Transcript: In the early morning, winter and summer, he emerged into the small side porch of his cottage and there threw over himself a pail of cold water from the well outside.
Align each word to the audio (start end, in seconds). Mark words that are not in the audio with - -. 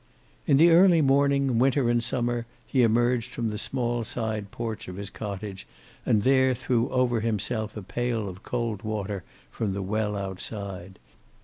In 0.47 0.57
the 0.57 0.71
early 0.71 1.01
morning, 1.03 1.59
winter 1.59 1.87
and 1.87 2.03
summer, 2.03 2.47
he 2.65 2.81
emerged 2.81 3.37
into 3.37 3.51
the 3.51 3.59
small 3.59 4.03
side 4.03 4.49
porch 4.49 4.87
of 4.87 4.95
his 4.95 5.11
cottage 5.11 5.67
and 6.07 6.23
there 6.23 6.55
threw 6.55 6.89
over 6.89 7.19
himself 7.19 7.77
a 7.77 7.83
pail 7.83 8.27
of 8.27 8.41
cold 8.41 8.81
water 8.81 9.23
from 9.51 9.73
the 9.73 9.81
well 9.83 10.17
outside. 10.17 10.97